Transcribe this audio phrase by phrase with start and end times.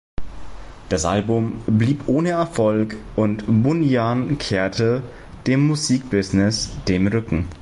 [0.89, 5.03] Das Album blieb ohne Erfolg und Bunyan kehrte
[5.45, 7.47] dem Musik-Business den Rücken.